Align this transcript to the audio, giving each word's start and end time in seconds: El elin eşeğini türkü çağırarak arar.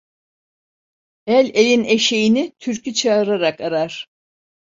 El 1.27 1.51
elin 1.53 1.83
eşeğini 1.83 2.53
türkü 2.59 2.93
çağırarak 2.93 3.61
arar. 3.61 4.07